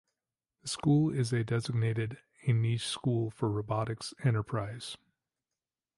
The 0.63 0.67
school 0.67 1.13
is 1.13 1.31
a 1.31 1.43
designated 1.43 2.17
a 2.47 2.53
niche 2.53 2.87
school 2.87 3.29
for 3.29 3.51
robotics 3.51 4.15
enterprise. 4.23 4.97